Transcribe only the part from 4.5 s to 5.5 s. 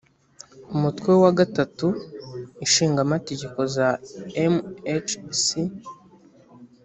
mhc